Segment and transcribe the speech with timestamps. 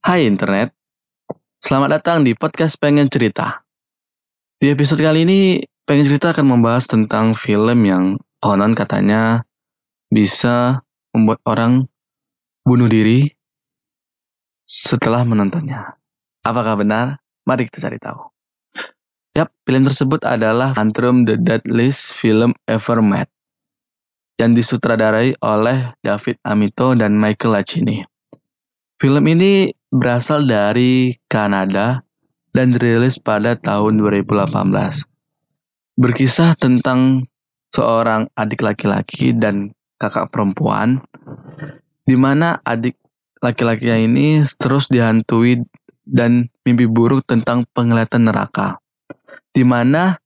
[0.00, 0.72] Hai internet,
[1.60, 3.60] selamat datang di podcast Pengen Cerita.
[4.56, 9.44] Di episode kali ini, Pengen Cerita akan membahas tentang film yang konon katanya
[10.08, 10.80] bisa
[11.12, 11.84] membuat orang
[12.64, 13.28] bunuh diri
[14.64, 16.00] setelah menontonnya.
[16.48, 17.20] Apakah benar?
[17.44, 18.24] Mari kita cari tahu.
[19.36, 23.28] Yap, film tersebut adalah Antrum The Deadliest Film Ever Made
[24.40, 28.00] yang disutradarai oleh David Amito dan Michael Lacini.
[28.96, 32.02] Film ini berasal dari Kanada
[32.54, 34.46] dan dirilis pada tahun 2018.
[36.00, 37.26] Berkisah tentang
[37.74, 41.02] seorang adik laki-laki dan kakak perempuan,
[42.06, 42.96] di mana adik
[43.42, 45.62] laki-lakinya ini terus dihantui
[46.06, 48.80] dan mimpi buruk tentang penglihatan neraka,
[49.54, 50.18] di mana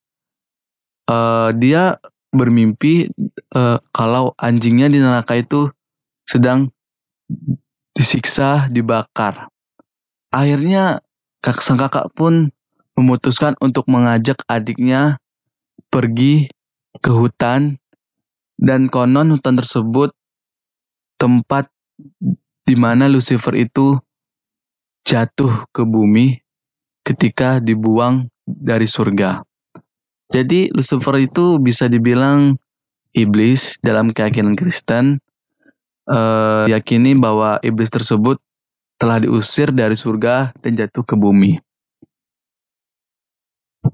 [1.11, 1.99] uh, dia
[2.33, 3.11] bermimpi
[3.55, 5.69] uh, kalau anjingnya di neraka itu
[6.25, 6.73] sedang
[7.95, 9.54] disiksa, dibakar.
[10.35, 10.99] Akhirnya
[11.47, 12.51] kak sang kakak pun
[12.99, 15.23] memutuskan untuk mengajak adiknya
[15.95, 16.51] pergi
[16.99, 17.79] ke hutan
[18.59, 20.11] dan konon hutan tersebut
[21.23, 21.71] tempat
[22.67, 23.95] di mana Lucifer itu
[25.07, 26.43] jatuh ke bumi
[27.07, 29.47] ketika dibuang dari surga.
[30.35, 32.59] Jadi Lucifer itu bisa dibilang
[33.15, 35.23] iblis dalam keyakinan Kristen
[36.11, 38.43] uh, yakini bahwa iblis tersebut
[38.99, 41.59] telah diusir dari surga dan jatuh ke bumi.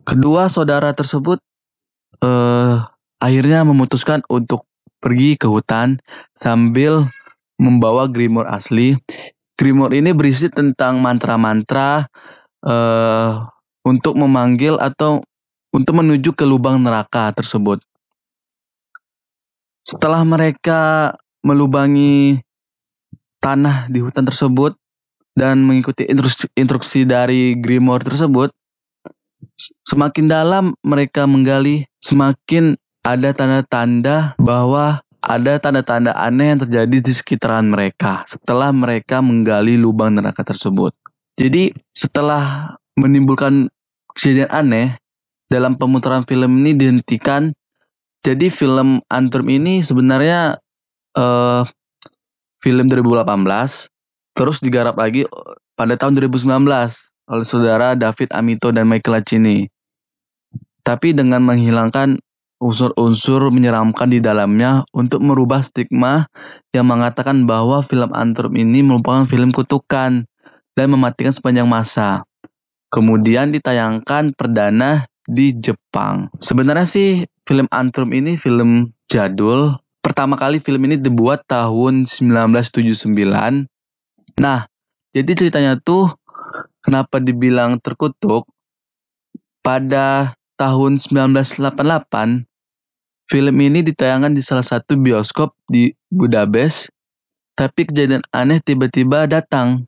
[0.07, 1.43] Kedua saudara tersebut
[2.23, 2.87] uh,
[3.19, 4.65] akhirnya memutuskan untuk
[5.03, 5.99] pergi ke hutan
[6.39, 7.11] sambil
[7.59, 8.95] membawa Grimor asli.
[9.59, 12.09] Grimor ini berisi tentang mantra-mantra
[12.65, 13.45] uh,
[13.85, 15.21] untuk memanggil atau
[15.75, 17.83] untuk menuju ke lubang neraka tersebut.
[19.85, 22.41] Setelah mereka melubangi
[23.41, 24.77] tanah di hutan tersebut
[25.35, 28.51] dan mengikuti instruksi, instruksi dari Grimoire tersebut,
[29.87, 32.77] semakin dalam mereka menggali, semakin
[33.07, 40.17] ada tanda-tanda bahwa ada tanda-tanda aneh yang terjadi di sekitaran mereka setelah mereka menggali lubang
[40.17, 40.97] neraka tersebut.
[41.37, 43.69] Jadi setelah menimbulkan
[44.17, 45.01] kejadian aneh,
[45.51, 47.53] dalam pemutaran film ini dihentikan.
[48.21, 50.61] Jadi film Antrum ini sebenarnya
[51.17, 51.65] uh,
[52.61, 53.25] film 2018
[54.35, 56.47] terus digarap lagi eh, pada tahun 2019
[57.31, 59.71] oleh saudara David Amito dan Michael Lacini.
[60.83, 62.19] Tapi dengan menghilangkan
[62.61, 66.29] unsur-unsur menyeramkan di dalamnya untuk merubah stigma
[66.77, 70.29] yang mengatakan bahwa film Antrum ini merupakan film kutukan
[70.77, 72.23] dan mematikan sepanjang masa.
[72.93, 76.29] Kemudian ditayangkan perdana di Jepang.
[76.43, 83.71] Sebenarnya sih film Antrum ini film jadul pertama kali film ini dibuat tahun 1979.
[84.39, 84.71] Nah,
[85.11, 86.15] jadi ceritanya tuh
[86.85, 88.47] kenapa dibilang terkutuk?
[89.61, 92.49] Pada tahun 1988,
[93.29, 96.89] film ini ditayangkan di salah satu bioskop di Budapest,
[97.61, 99.85] tapi kejadian aneh tiba-tiba datang.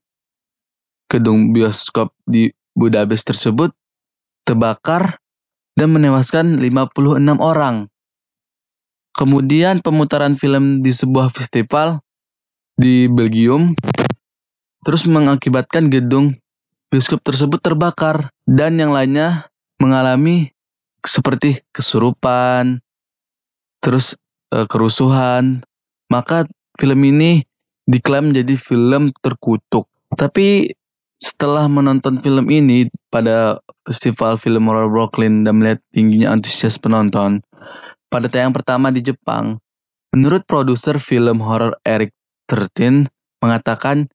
[1.09, 3.73] Gedung bioskop di Budapest tersebut
[4.45, 5.21] terbakar
[5.77, 7.89] dan menewaskan 56 orang.
[9.13, 12.01] Kemudian pemutaran film di sebuah festival
[12.81, 13.77] di Belgium
[14.83, 16.37] terus mengakibatkan gedung
[16.93, 19.49] bioskop tersebut terbakar dan yang lainnya
[19.81, 20.53] mengalami
[21.03, 22.79] seperti kesurupan,
[23.83, 24.15] terus
[24.55, 25.65] e, kerusuhan.
[26.13, 27.43] Maka film ini
[27.89, 29.89] diklaim menjadi film terkutuk.
[30.15, 30.71] Tapi
[31.19, 37.41] setelah menonton film ini pada festival film horror Brooklyn dan melihat tingginya antusias penonton,
[38.13, 39.57] pada tayang pertama di Jepang,
[40.13, 42.13] menurut produser film horor Eric
[42.47, 43.09] Tertin
[43.41, 44.07] mengatakan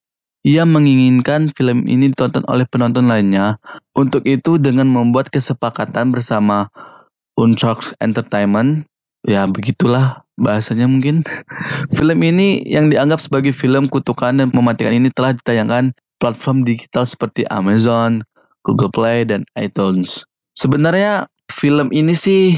[0.48, 3.60] ia menginginkan film ini ditonton oleh penonton lainnya.
[3.92, 6.72] Untuk itu dengan membuat kesepakatan bersama
[7.36, 8.88] Unchok Entertainment,
[9.28, 11.28] ya begitulah bahasanya mungkin.
[12.00, 15.92] film ini yang dianggap sebagai film kutukan dan mematikan ini telah ditayangkan
[16.24, 18.24] platform digital seperti Amazon,
[18.64, 20.24] Google Play, dan iTunes.
[20.56, 22.56] Sebenarnya film ini sih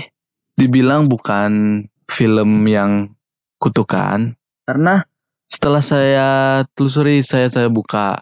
[0.61, 3.17] dibilang bukan film yang
[3.57, 4.37] kutukan
[4.69, 5.08] karena
[5.49, 6.29] setelah saya
[6.77, 8.21] telusuri saya saya buka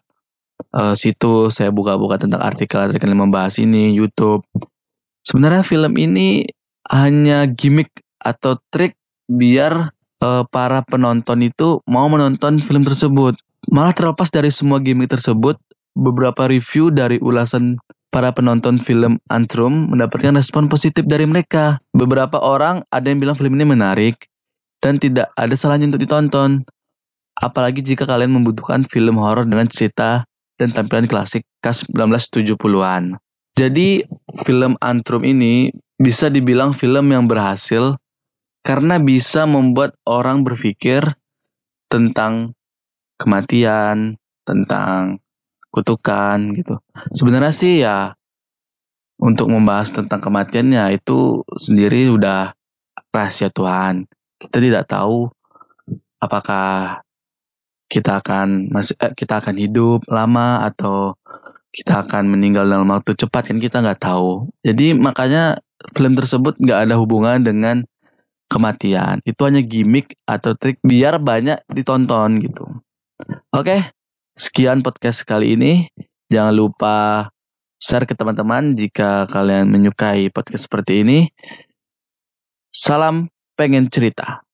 [0.74, 4.48] uh, situs saya buka-buka tentang artikel-artikel yang membahas ini YouTube
[5.28, 6.48] sebenarnya film ini
[6.88, 7.92] hanya gimmick
[8.24, 8.96] atau trik
[9.28, 9.92] biar
[10.24, 13.36] uh, para penonton itu mau menonton film tersebut
[13.68, 15.60] malah terlepas dari semua gimmick tersebut
[16.00, 17.76] beberapa review dari ulasan
[18.14, 21.82] para penonton film Antrum mendapatkan respon positif dari mereka.
[21.92, 24.30] Beberapa orang ada yang bilang film ini menarik
[24.80, 26.64] dan tidak ada salahnya untuk ditonton.
[27.38, 30.26] Apalagi jika kalian membutuhkan film horor dengan cerita
[30.58, 33.18] dan tampilan klasik khas 1970-an.
[33.58, 34.06] Jadi
[34.46, 37.98] film Antrum ini bisa dibilang film yang berhasil
[38.66, 41.02] karena bisa membuat orang berpikir
[41.90, 42.54] tentang
[43.18, 45.18] kematian, tentang
[45.74, 46.78] kutukan gitu.
[47.14, 48.14] Sebenarnya sih ya
[49.18, 52.54] untuk membahas tentang kematiannya itu sendiri udah
[53.10, 54.06] rahasia Tuhan.
[54.38, 55.30] Kita tidak tahu
[56.22, 57.02] apakah
[57.88, 61.16] kita akan masih eh, kita akan hidup lama atau
[61.72, 64.50] kita akan meninggal dalam waktu cepat kan kita nggak tahu.
[64.64, 65.62] Jadi makanya
[65.94, 67.86] film tersebut nggak ada hubungan dengan
[68.50, 69.22] kematian.
[69.24, 72.66] Itu hanya gimmick atau trik biar banyak ditonton gitu.
[73.54, 73.94] Oke,
[74.34, 75.88] sekian podcast kali ini.
[76.28, 76.96] Jangan lupa
[77.78, 81.20] share ke teman-teman jika kalian menyukai podcast seperti ini.
[82.74, 84.47] Salam pengen cerita.